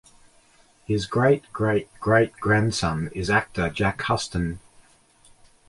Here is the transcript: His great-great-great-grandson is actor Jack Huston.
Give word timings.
His 0.87 1.05
great-great-great-grandson 1.05 3.11
is 3.13 3.29
actor 3.29 3.69
Jack 3.69 4.01
Huston. 4.01 4.59